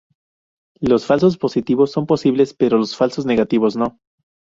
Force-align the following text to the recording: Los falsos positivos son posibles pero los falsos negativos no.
Los 0.79 1.05
falsos 1.05 1.37
positivos 1.37 1.91
son 1.91 2.07
posibles 2.07 2.55
pero 2.55 2.79
los 2.79 2.97
falsos 2.97 3.27
negativos 3.27 3.75
no. 3.77 3.99